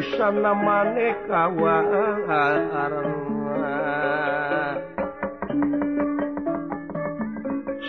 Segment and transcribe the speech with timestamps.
[0.00, 1.76] busana maneh kawa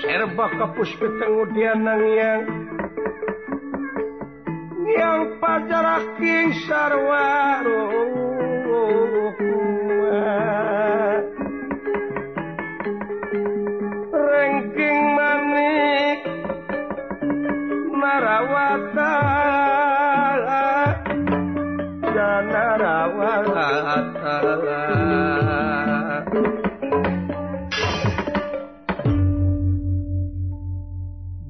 [0.03, 2.41] serba kapus ketengudian nang yang
[4.91, 8.20] yang pajar king sarwaro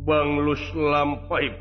[0.04, 1.56] Banglus lampai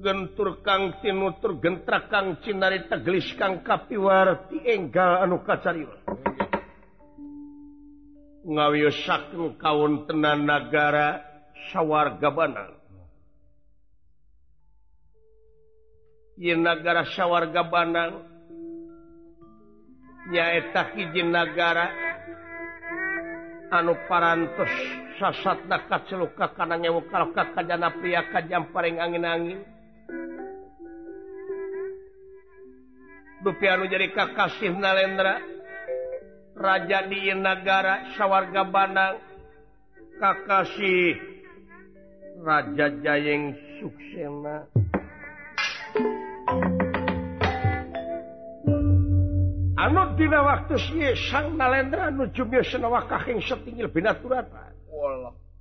[0.00, 6.00] gentur Kang Tinutur gentra Kang Cinari tegelis Kang Kapiwarti enggal anu kacariwa.
[8.48, 11.20] Ngawiyosaken kawontenan nagara
[11.68, 12.75] sawarga Banang.
[16.36, 18.20] Yenagara syawarga Banang
[20.28, 21.88] nyaeta hiji negara
[23.72, 24.68] anu parantos
[25.16, 29.64] sasat nakat celuka karena nyewukal kajana pria kajam paring angin-angin.
[33.40, 35.40] Dupi anu jadi kakasih Nalendra.
[36.56, 39.20] Raja di negara sawarga Banang
[40.20, 41.16] kakasih
[42.44, 44.64] Raja Jayeng Suksena.
[49.76, 50.74] anudina waktu
[51.28, 54.48] sang nalendra nujuwakahing setinggil binaturan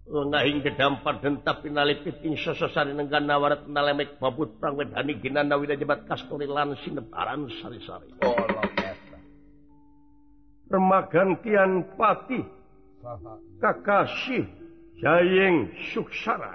[0.05, 6.05] ngahing gedampar dentap pinali piting sososari nenggan nawarat nalemek babut prang wedani ginanda wida jebat
[6.05, 8.13] kasturi lan sinebaran sari-sari.
[10.69, 12.41] Remagan kian pati
[13.57, 14.45] kakasih
[15.01, 16.53] jayeng suksara.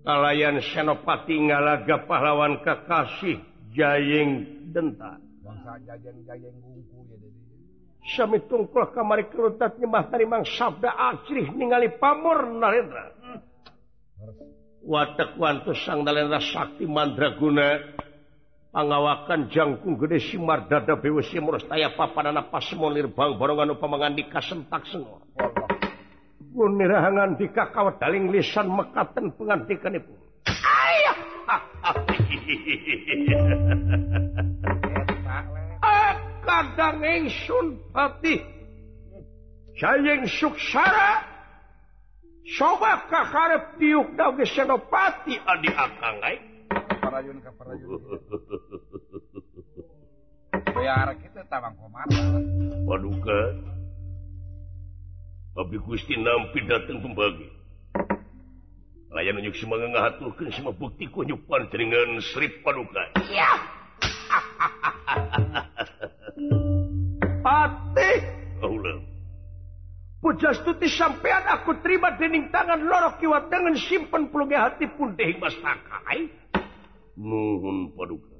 [0.00, 3.38] Kalayan senopati ngalaga pahlawan kakasih
[3.70, 4.30] Jayeng
[4.74, 5.18] denta
[8.00, 13.12] Syami tungkul kamari kerutat nyembah tarimang sabda acrih ningali pamor Narendra.
[14.82, 17.76] Watak wantu sang Narendra sakti mandraguna
[18.72, 24.82] pangawakan jangkung gede simar dada bewe simur staya papadana pasemon bang borongan upamangan di kasentak
[24.88, 25.20] senor.
[26.50, 30.18] Gunirahangan di kakawat daling lisan mekaten pengantikan ibu.
[30.50, 31.39] Ayah!
[36.44, 38.40] kadang ingsun pati
[39.80, 41.24] saying suksara
[42.56, 46.20] soba kakarep diuk daw senopati adi akang
[47.00, 48.00] parayun ka parayun
[50.76, 52.06] bayar kita tawang komar
[52.84, 53.40] waduh ke
[55.50, 57.59] tapi Gusti nampi datang pembagi
[59.10, 63.10] layan unjuk si mengaturkan semua bukti kunyupan dengan Sri Paduka.
[63.18, 63.50] Iya.
[67.44, 68.18] Patih.
[68.62, 69.02] Allah.
[70.20, 75.56] Pujastuti sampean aku terima dening tangan lorok kiwat dengan simpen pelungi hati pun dehing mas
[75.58, 76.28] takai.
[77.16, 78.36] Nuhun Paduka.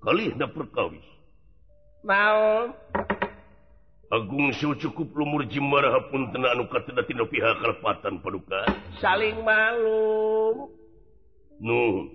[0.00, 1.04] Kalih na perkawis.
[2.06, 2.70] Mau.
[4.06, 6.30] Agung siu cukup lumur Jimara pun
[7.58, 8.62] kalpatan paduka.
[9.02, 10.70] Saling malum.
[11.58, 12.06] Nuh.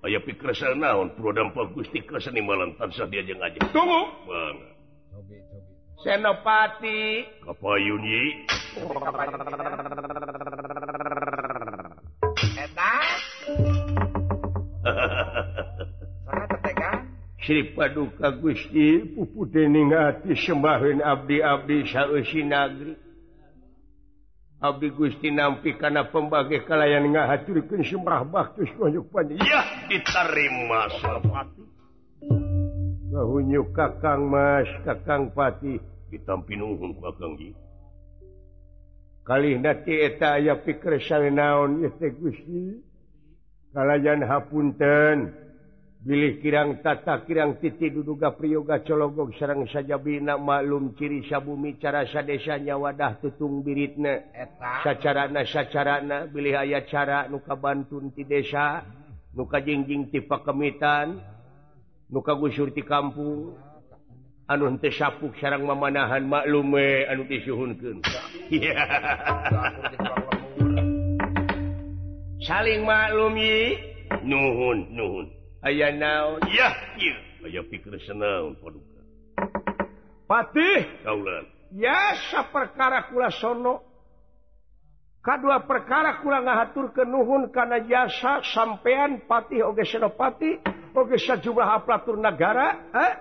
[0.00, 3.60] aya pikir naon prodampak Gusti keseni malam tansah dia aja.
[3.74, 4.00] Tunggu!
[4.24, 4.56] Bang.
[6.00, 7.26] Senopati.
[7.44, 8.48] Kapayunyi
[17.50, 22.94] Sri Paduka Gusti puputeningati sembahin Abdi-abdi Sainagri
[24.62, 28.70] Abdi Gusti nampi kana pembagi kalayan ngahaturkeun sembah baktus
[29.10, 29.42] panjang.
[29.42, 31.66] ya diterima Sarpati
[33.10, 35.74] Kahunyuk Kakang Mas Kakang Pati.
[36.06, 37.50] Ditampi nuhun Kakang Ji.
[39.26, 42.78] Kali ti eta aya pikir salenaon ya Gusti?
[43.74, 45.49] Kalayan hapunten.
[46.00, 52.08] bilih kirang tata kirang titi duduga priyoga cologog sarang saja bina maklum ciri sabumi cara
[52.08, 54.24] sadesanya wadah tutung biritna.
[54.80, 58.80] Sacarana sacarana bilih aya cara nuka bantun ti desa
[59.36, 61.20] nuka jingjing ti pakemitan
[62.08, 63.60] nuka gusur ti kampung
[64.48, 68.00] anu henteu sapuk sarang mamanahan maklume anu disuhunkeun.
[72.40, 73.76] Saling maklum yi.
[74.24, 75.39] Nuhun nuhun.
[75.60, 76.72] aya naon ya
[77.44, 79.00] aya pikir senang paduka?
[80.24, 81.44] Patih kaulan
[81.76, 83.84] yasa perkara kula sono?
[85.20, 90.56] Kedua perkara kula ngahatur ke nuhun karena jasa sampean patih oge senopati
[90.96, 93.12] oge sajumlah aplatur negara eh?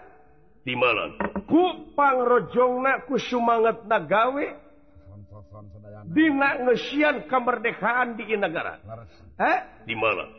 [0.64, 4.46] timalan ku pangrojongna ku sumangat nagawe
[6.08, 8.80] dina ngesian kemerdekaan di negara
[9.36, 9.58] eh?
[9.84, 10.39] timalan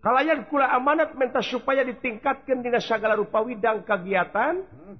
[0.00, 4.64] kalayan kula amanat minta supaya ditingkatkan dina segala rupa widang kegiatan.
[4.64, 4.96] Hmm.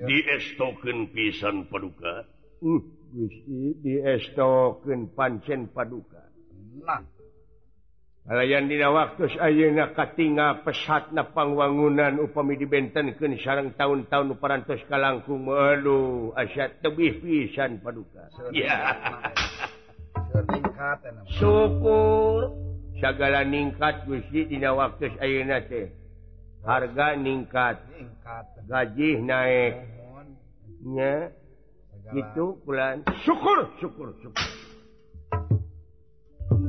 [0.00, 2.24] diestoken pisan paduka.
[2.62, 6.22] Uh, gusti diestoken pancen paduka.
[6.84, 7.02] Nah.
[8.30, 16.70] kalayan dina waktu ayeuna katinga pesatna pangwangunan upami dibentenkeun sareng tahun-tahun parantos kalangkung aduh asa
[16.78, 18.30] tebih pisan paduka.
[18.54, 18.94] Ya.
[21.40, 22.69] Syukur.
[23.00, 25.10] segala ningkat Gudina waktu
[26.62, 27.80] harga ningkat.
[28.68, 31.12] Gaji naiknya
[32.14, 34.46] itu bulan syukur syukur syukur.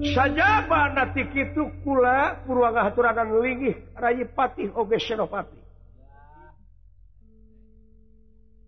[0.02, 0.66] Saja
[0.98, 5.62] natik itu kula Purwangga haturanan linggih Rayi Patih Oge Senopati.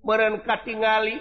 [0.06, 1.18] Mereka tinggali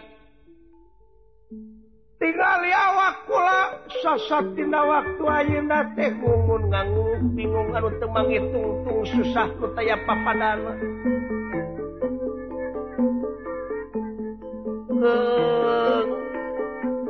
[2.22, 3.60] tinggal awak pula.
[3.98, 10.78] Sosoktina waktu ayeuna teh gumun nganggu bingung anu teu mangitung-tung susah ku taya papadana.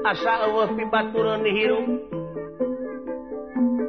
[0.03, 1.45] Asa eueuh pi hirup.
[1.45, 1.87] Dihirup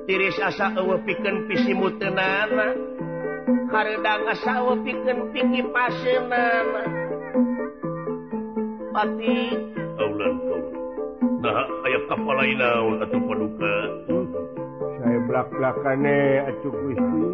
[0.03, 2.75] tiris asa eueuh pikeun pisimuteunana
[3.71, 6.83] hareudang asa eueuh pikeun piki paseunana
[8.91, 9.35] pati
[9.95, 10.82] kaulan kaulan
[11.43, 13.75] nah aya kepala naon atuh paduka
[15.03, 17.27] saya belak-belakane atuh Gusti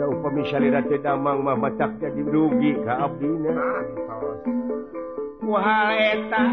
[0.00, 3.52] da upami salira teh damang mah matak jadi rugi ka abdi na.
[5.44, 6.44] Kuhal eta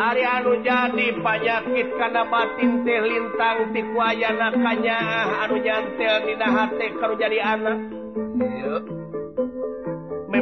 [0.00, 4.98] Ari anu jadi panyakit kana batin teh lintang ti kuayana kanya.
[5.44, 7.99] Anu nyantel dina hate karu jadi anak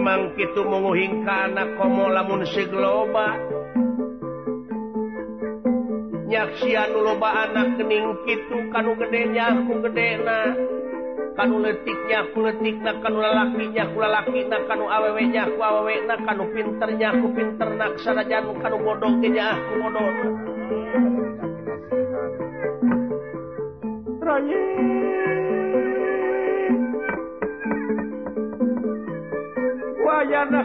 [0.09, 0.81] memang itu ka
[1.29, 3.37] karena komo lamun seloba
[6.29, 10.57] nyaksian loba anak kening itu kanu gedenya aku gedena
[11.37, 16.17] kanu letiknya aku letik na kan lalakinya aku lalaki na kan awewnya aku awewe na
[16.25, 20.09] kan pinternya aku pinter nak sarajan kan bodohnya aku bodoh
[24.29, 24.98] Raya.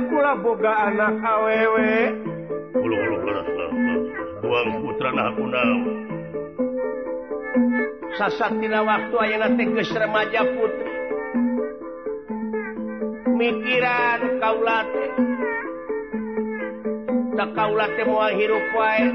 [0.09, 1.93] kula boga anak awewe.
[8.13, 10.93] Sasatina waktu ayeuna teh geus remaja putri.
[13.33, 15.05] Mikiran kaulate
[17.33, 19.05] tak kaulate mau hirup wae.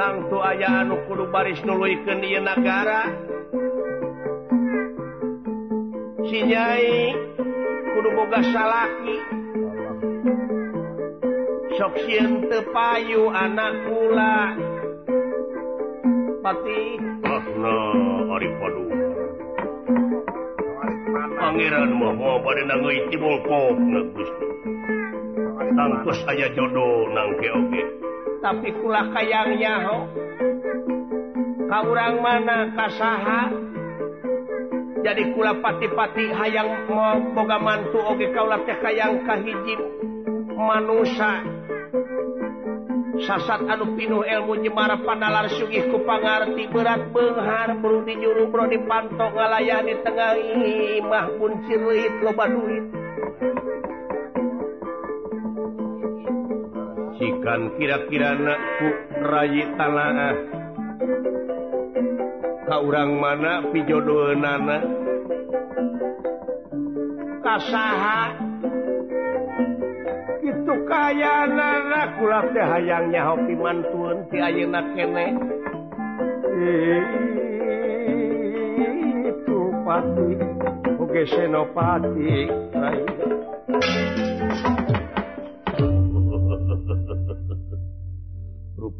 [0.00, 3.12] Tangtu aya anu kudu baris nuluikeun ieu nagara.
[6.24, 7.12] Si nyai
[8.00, 9.16] kudu boga salaki
[11.76, 14.56] sok sieun teu payu anak kula
[16.40, 16.96] pati.
[17.28, 17.76] Ahna
[18.32, 18.84] ari padu.
[21.44, 24.48] Pangeran mah mah bade nangeuy timbul pokna gusti.
[25.76, 27.84] Tangkus aya jodoh nangke oge.
[28.40, 30.08] Tapi kula kayang nyaho
[31.68, 33.69] ka urang mana ka saha?
[35.00, 36.86] jadi kula pati-pati hayang
[37.32, 39.74] boga mantu oge kaulah teh hayang kahiji
[40.54, 41.40] manusia
[43.24, 48.64] sasat anu pinuh ilmu jemara panalar sugih ku pangarti berat benghar bro di juru bro
[48.68, 52.84] di pantok ngalayah di tengah imah pun cirlit loba duit.
[57.20, 58.88] Sikan kira-kira nakku
[59.20, 60.59] rayi tanah ah.
[62.70, 64.78] ka urang mana pijodoeunana?
[67.42, 68.22] Kasaha.
[70.38, 75.26] Itu kaya nana kulat teh hayangnya hopi mantun ti ayeuna kene.
[79.34, 80.30] Itu pati.
[80.94, 82.34] Oge senopati.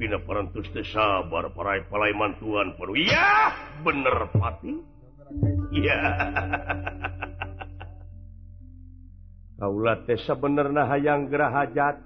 [0.00, 3.52] Bina parantustes sabar parai palai mantuan perlu ya
[3.84, 4.80] bener pati
[5.76, 6.00] ya.
[9.60, 12.00] Kaulaesa bener nah hayang gerah hajat.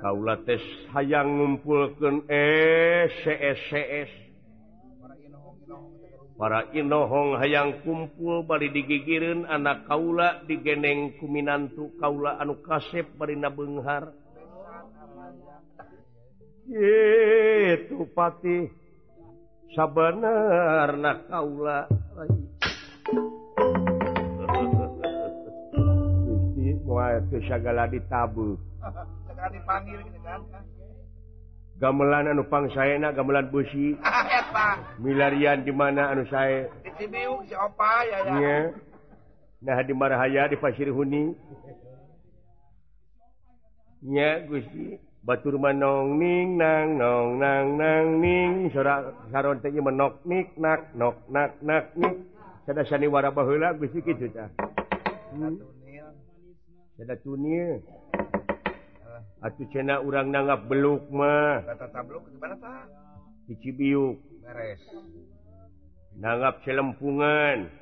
[0.00, 0.64] Kaula tes
[0.96, 4.08] hayang ngumpulkan esCS
[6.40, 14.23] para Inohong hayang kumpul bari digigirin anak kaula digeneng kuminantu kaula anu kasep bari nabenghar.
[16.70, 18.72] itu Patih
[19.76, 21.88] sabener na kaula
[27.48, 28.56] segala ditabu
[31.76, 33.98] gamelan anupang saya na gamelan busi
[35.02, 36.70] milarian di mana anu saya
[39.64, 41.32] nah di marahaya di Pasir Huni.
[44.04, 45.00] Nya Gusti.
[45.24, 48.68] Batur manong ning nang nong nang nang ning
[49.32, 52.28] saron teh menok nik nak nok nak nak nik
[52.68, 54.52] sada sani wara baheula geus kitu tah.
[55.32, 55.56] Hmm?
[57.00, 57.80] Sada tunil.
[57.80, 59.48] Eh.
[59.48, 61.64] Atuh cenah urang nanggap beluk mah.
[61.72, 62.84] Kata tabluk di mana tah?
[63.48, 64.20] Di Cibiuk.
[64.44, 64.80] Beres.
[66.20, 67.72] Nanggap celempungan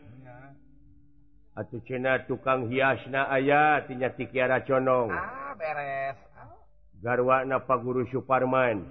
[1.52, 5.12] Atuh cenah tukang hiasna aya tinya Tikiara Conong.
[5.12, 6.31] Ah, beres.
[7.02, 8.86] garwana Pak Guru Suparman.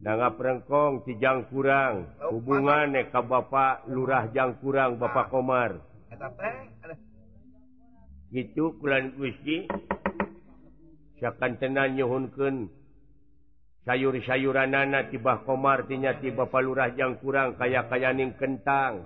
[0.00, 5.76] Danga perengkong Cijang kurang hubungan neka Bapak Lurah Jang kurang Bapak Komar.
[8.32, 9.68] Gitu kulan Gusti.
[11.20, 12.72] Siakan tenan nyhunken
[13.84, 15.04] sayur-sayuran nana
[15.44, 19.04] Komar tinya tiba Bapak Lurah Jang kurang kaya kayaning kentang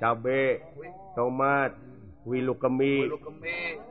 [0.00, 0.64] cabe
[1.12, 1.89] tomat.
[2.28, 3.08] Wilu kemi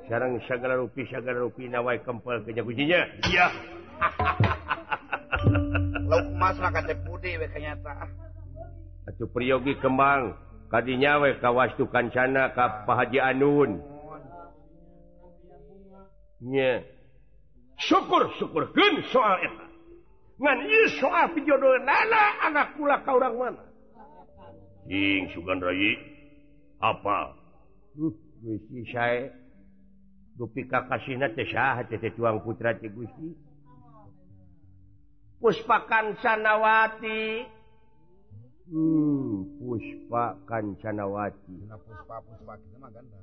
[0.05, 3.01] sarang sagala rupi sagala rupi nawai kempel kenya kuncinya.
[3.25, 3.47] Iya.
[6.09, 8.05] Lauk emas lah kata putih we kenyata
[9.09, 10.37] atuh priyogi kembang.
[10.69, 13.81] Kadinya we kawastu kancana ka pahaji anun.
[16.45, 16.85] Nya.
[17.81, 19.65] Syukur syukurkeun soal eta.
[20.37, 23.65] Ngan ieu soal pijodohan anak kula ka urang mana?
[24.85, 25.97] Ing sugan rayi
[26.79, 27.38] apa?
[27.97, 28.13] Hmm,
[30.39, 33.35] dupi kakasihna teh saha teh tuang putra teh Gusti.
[33.35, 34.07] Hmm,
[35.43, 37.21] puspa Kancanawati.
[38.69, 41.57] Hmm, Puspa Kancanawati.
[41.57, 43.17] Dina puspa-puspa kita mah ganda.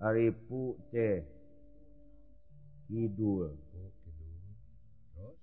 [0.00, 1.20] Aripu teh
[2.88, 3.52] Kidul.
[3.52, 3.92] Oh.
[5.12, 5.36] Terus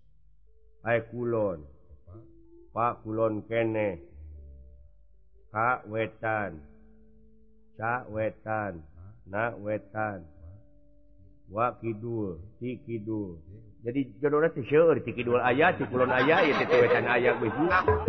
[0.82, 1.62] Ai kulon.
[1.62, 2.14] apa?
[2.74, 4.02] Pak kulon kene.
[5.54, 6.58] Ka wetan.
[7.76, 8.80] ca wetan
[9.28, 10.24] na wetan
[11.52, 13.38] wa Kidul ti Kidul
[13.86, 17.54] jadi jodohnya teh seueur ti Kidul aya ti kulon aya ieu ti wetan aya geus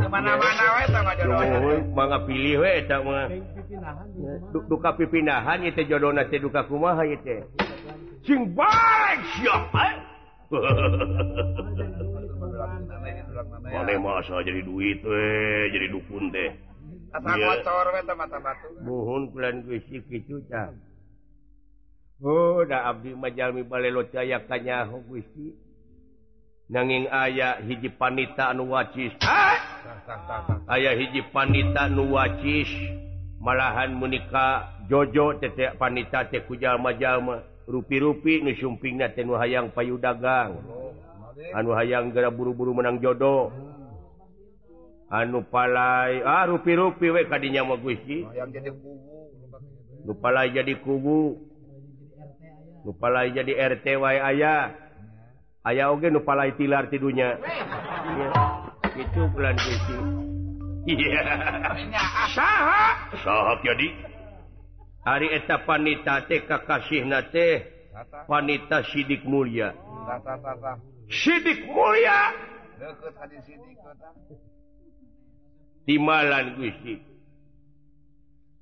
[0.00, 3.28] kemana-mana we sama jodohna mangga pilih we eta mah.
[4.56, 7.44] Duka pipinahan ieu teh jodohna teh duka kumaha ieu teh.
[8.24, 9.96] Sing baik siapa eh?
[13.66, 15.28] Mane masa jadi duit we,
[15.76, 16.56] jadi dukun teh.
[22.20, 25.52] udah Abdi Majalmi balelo cayaknya Gusti
[26.66, 29.12] nanging aya hiji panita anu wacis.
[30.66, 32.68] Aya hiji panita nu wacis
[33.38, 40.62] malahan menika Jojo tetek panita teku jalma-jalma rupi-rupi nusyumpingnya tenu hayang payu dagang
[41.50, 43.50] anu hayang gara buru-buru menang jodoh.
[45.10, 48.26] anu palai ah, rupi-rupi we kadinya mau gusti
[50.06, 51.46] lupa oh, jadi kubu
[52.86, 54.70] lupa jadi RT wae aya.
[55.66, 57.34] Aya oge nu palai tilar tidunya.
[58.94, 59.98] Itu pelan gusti
[62.30, 63.10] saha?
[63.18, 63.88] Saha jadi.
[65.06, 67.66] Ari eta panita teh kakasihna teh
[68.30, 69.74] panita sidik mulia.
[71.10, 72.30] Sidik mulia?
[72.78, 73.78] Deket hadis sidik
[75.86, 76.94] timalan Gusti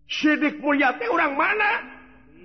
[0.04, 1.72] sidik mulyati orang mana?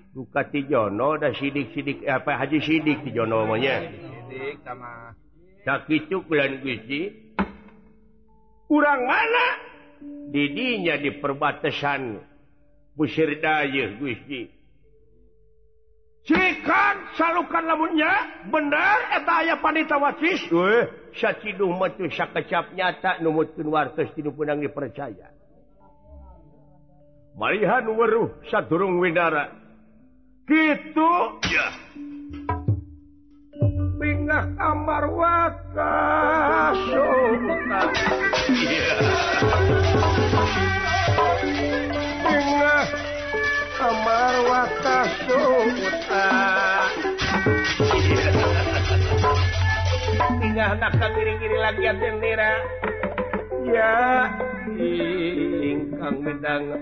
[0.10, 5.14] Duka Tijono dah sidik-sidik eh, apa Haji Sidik Tijono namanya sidik sama.
[5.62, 7.14] Sakit bulan Gusti
[8.70, 9.48] Urang mana?
[10.30, 12.22] Didinya di perbatasan
[12.98, 14.50] Pusir Dayuh Gusti
[16.26, 16.89] Cika
[17.20, 18.48] salukan lamunnya?
[18.48, 20.40] Bener etaya panita wacis
[22.32, 25.36] kecap nyata numutun wartos tinu punang dipercaya.
[27.36, 29.52] Malihan weruh sadurung widara.
[30.48, 31.12] Kitu?
[31.52, 31.68] Ya.
[34.00, 36.09] Pinggah kamar watak
[50.60, 52.60] anakkan kiri-kiri lagi bendera
[53.70, 54.28] ya
[54.80, 56.82] ingkang midanget.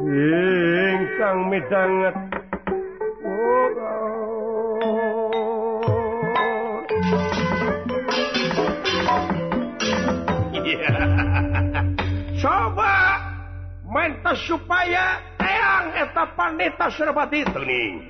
[0.00, 2.14] Ingkang midanget.
[3.26, 3.68] Oh,
[12.42, 12.94] coba
[13.84, 18.00] mentas supaya teang eta paneta serba ditening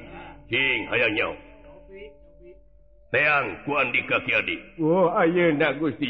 [0.46, 1.45] King hayangnya
[3.10, 4.32] teang kuandi kaki
[4.82, 5.14] oh,
[5.78, 6.06] Gusti.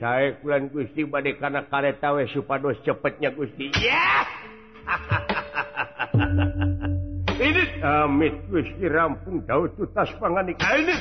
[0.00, 1.62] Saya kulan Gusti badai karena
[2.12, 3.70] we supados cepetnya Gusti.
[3.78, 4.26] Ya.
[7.42, 8.84] Ini amit Gusti.
[8.86, 10.94] Rampung daud tutas panganik ini.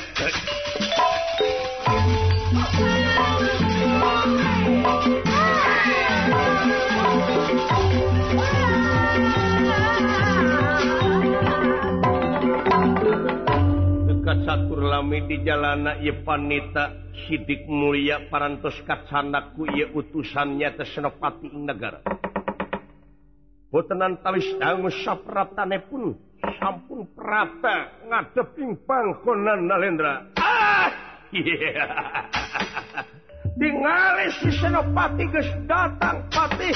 [14.47, 20.71] satur lami di jalana Yepanita Sidik Mulia parantos kacanaku ia utusannya
[21.43, 21.99] ing negara
[23.71, 26.11] Botenan tawis dangu sapratane pun
[26.59, 30.27] sampun prata ngadeping bangkonan Nalendra.
[30.35, 30.91] Ah!
[31.31, 31.87] Yeah.
[33.59, 36.75] Dingali si Senopati geus datang patih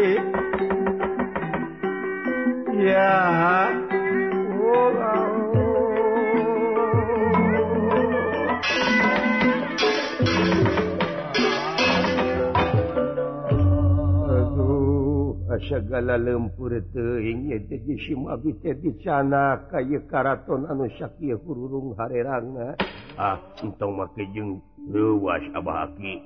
[15.71, 16.75] segala lempur
[18.59, 22.75] teingcana kay karaton anu Syakir hurung hareranga.
[23.15, 24.59] Ah untung makejeng
[24.91, 26.19] luas Abahki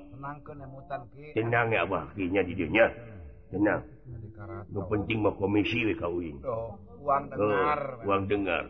[1.38, 2.90] tenang ya Abahkinya didinya
[3.54, 3.86] tenang.
[4.74, 6.42] Nu penting mah komisi WKUin
[7.06, 7.80] uang oh, dengar.
[8.02, 8.64] uang dengar.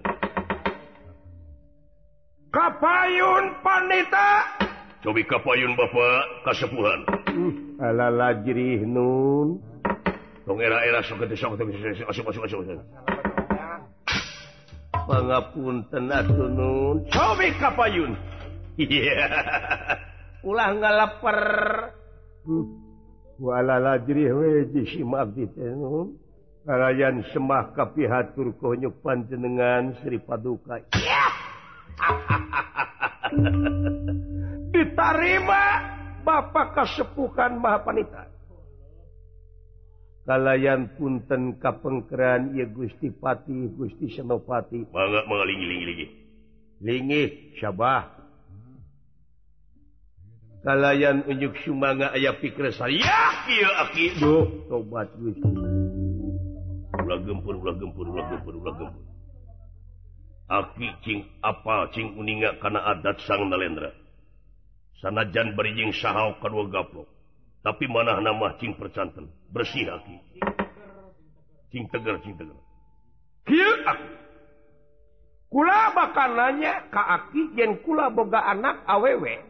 [2.52, 4.44] Kapayun panita
[5.00, 7.00] cobi kapayun Bapak kasepuhan.
[7.32, 9.75] Hmm, ala lajrih nun.
[10.46, 11.66] Tong era era sok teh sok teh
[12.06, 12.78] asup asup asup asup.
[14.94, 18.14] Pangapunten atuh nun, cobi kapayun.
[20.46, 21.40] Ulah ngalaper.
[23.42, 26.14] Wala lajrih we di simak di tenun.
[26.62, 30.78] Karayan semah kapihatur konyuk panjenengan Sri Paduka.
[34.74, 35.62] Ditarima
[36.26, 38.35] Bapak kesepuhan Maha Panitia.
[40.26, 44.82] Kalayan punten kapengkeran ya Gusti Pati, Gusti Senopati.
[44.90, 46.06] Mangga mangga lingi lingi lingi.
[46.82, 47.28] Lingih,
[47.62, 48.10] syabah.
[50.66, 53.06] Kalayan unjuk sumanga aya pikir saya.
[53.86, 54.18] Aki.
[54.18, 55.46] Duh, tobat Gusti.
[57.06, 59.04] Ulah gempur, ulah gempur, ulah gempur, ulah gempur.
[60.50, 63.94] Aki cing apa cing uninga kana adat sang nalendra.
[64.98, 67.15] Sanajan berijing sahau kadua gaplok.
[67.66, 69.26] tapi mana nama cing percanten?
[69.50, 70.16] Bersih aki
[71.74, 72.54] cing tegar cing tegar.
[73.42, 74.06] Kieu aku
[75.50, 79.42] kula bakal nanya ka aki yen kula boga anak awewe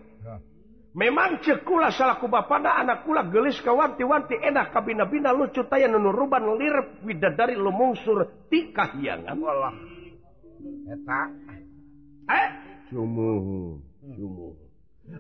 [0.96, 7.04] memang cekula salah ku bapada anak kula gelis kawanti-wanti enak kabina-bina lucu taya nunuruban lirep
[7.04, 9.36] widadari lumungsur ti kahyangan.
[9.36, 9.76] Walah.
[10.88, 11.20] Eta.
[12.32, 12.48] Eh?
[12.88, 13.76] Sumuh
[14.16, 14.65] sumuh hmm.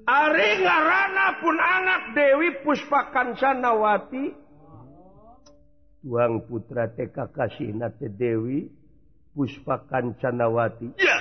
[0.06, 4.24] Ari ngarana pun anak Dewi Puspakan Sanawati
[6.02, 7.18] Tuang putra TK
[7.74, 8.66] nate Dewi
[9.34, 11.18] Puspakan Sanawati ya.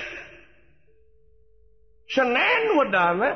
[2.10, 3.30] Senen wedana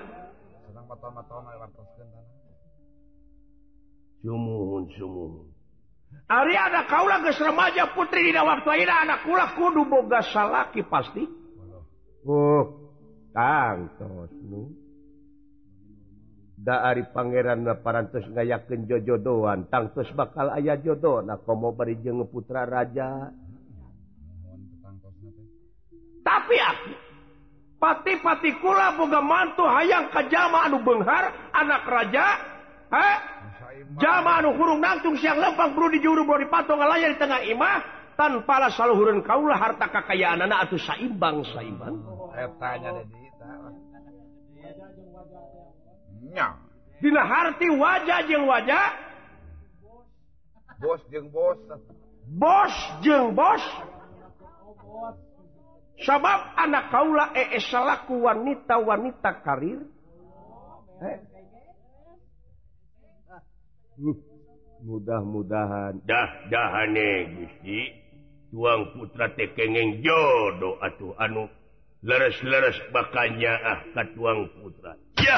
[4.20, 5.50] Sumuhun sumuhun
[6.30, 11.26] Ari ada kaulah geus remaja putri dina waktu ayeuna anak kula kudu boga salaki pasti.
[12.22, 12.94] Oh,
[13.34, 14.89] tangtos nu.
[16.60, 22.68] dari Pangeran parantos ngayaken jojodoan tangtus bakal ayah jodoh nah kau mau beri jenge putra
[22.68, 23.32] raja?
[26.20, 26.92] Tapi aku
[27.80, 32.26] pati-pati kula boga mantu hayang kajama anu benghar anak raja
[32.92, 33.08] ha?
[33.96, 37.40] Jama anu hurung nangtung siang lempang bro di juru bro di patung ngelayar di tengah
[37.48, 37.80] imah
[38.20, 41.96] tanpa lah saluhurun kaulah harta kekayaan anak atau saimbang saimbang.
[42.04, 42.76] Oh, oh, oh,
[45.08, 45.69] oh.
[47.00, 48.92] Dina harti wajah jeng wajah.
[50.80, 51.56] Bos jeng bos.
[52.28, 53.64] Bos jeng bos.
[56.00, 59.80] Sabab anak kaula ee salahku wanita wanita karir.
[61.00, 61.18] Eh.
[64.00, 64.16] Hmm.
[64.80, 66.00] mudah-mudahan.
[66.08, 67.80] Dah dahane Gusti.
[68.50, 71.46] Tuang putra tekengeng jodoh atuh anu.
[72.00, 74.96] Leres-leres bakanya ah ka tuang putra.
[75.20, 75.36] Ya